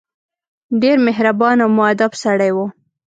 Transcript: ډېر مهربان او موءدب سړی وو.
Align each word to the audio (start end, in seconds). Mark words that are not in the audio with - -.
ډېر 0.81 0.97
مهربان 1.07 1.57
او 1.63 1.69
موءدب 1.77 2.11
سړی 2.23 2.51
وو. 2.55 2.65